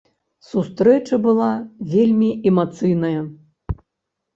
Сустрэча 0.51 1.19
была 1.27 1.51
вельмі 1.95 2.33
эмацыйная. 2.53 3.19